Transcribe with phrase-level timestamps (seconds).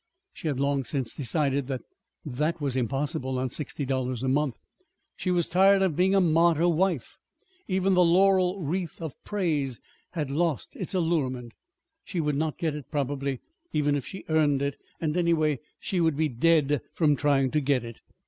[0.33, 1.83] She had long since decided that
[2.25, 4.55] that was impossible on sixty dollars a month.
[5.15, 7.17] She was tired of being a martyr wife.
[7.67, 9.79] Even the laurel wreath of praise
[10.13, 11.51] had lost its allurement:
[12.03, 13.41] she would not get it, probably,
[13.73, 17.85] even if she earned it; and, anyway, she would be dead from trying to get
[17.85, 17.99] it.